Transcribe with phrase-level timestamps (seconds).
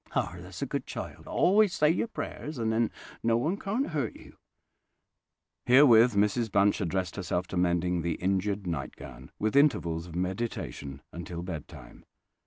[0.15, 2.89] "Ah, that's a good child: always say your prayers, and then
[3.21, 4.35] no one can't hurt you."
[5.67, 11.43] Herewith Mrs Bunch addressed herself to mending the injured nightgown, with intervals of meditation, until
[11.43, 12.03] bed time.